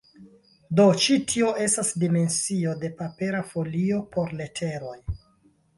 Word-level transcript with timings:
Do 0.79 0.85
ĉi 1.03 1.17
tio 1.33 1.51
estas 1.65 1.91
dimensio 2.05 2.75
de 2.85 2.93
papera 3.03 3.47
folio 3.53 4.05
por 4.17 4.37
leteroj. 4.43 4.99